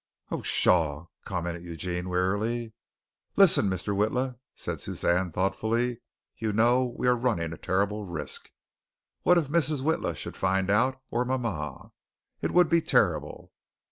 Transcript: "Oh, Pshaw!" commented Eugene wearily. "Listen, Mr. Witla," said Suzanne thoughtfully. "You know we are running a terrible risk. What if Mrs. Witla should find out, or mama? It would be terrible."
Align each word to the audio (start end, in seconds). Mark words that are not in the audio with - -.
"Oh, 0.31 0.41
Pshaw!" 0.41 1.05
commented 1.25 1.61
Eugene 1.63 2.09
wearily. 2.09 2.73
"Listen, 3.35 3.69
Mr. 3.69 3.95
Witla," 3.95 4.39
said 4.55 4.81
Suzanne 4.81 5.31
thoughtfully. 5.31 6.01
"You 6.35 6.51
know 6.53 6.95
we 6.97 7.07
are 7.07 7.15
running 7.15 7.53
a 7.53 7.57
terrible 7.59 8.03
risk. 8.07 8.49
What 9.21 9.37
if 9.37 9.49
Mrs. 9.49 9.83
Witla 9.83 10.15
should 10.15 10.35
find 10.35 10.71
out, 10.71 10.99
or 11.11 11.23
mama? 11.23 11.91
It 12.41 12.49
would 12.49 12.67
be 12.67 12.81
terrible." 12.81 13.51